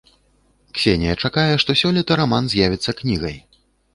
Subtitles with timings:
[0.77, 3.37] Ксенія чакае, што сёлета раман з'явіцца кнігай.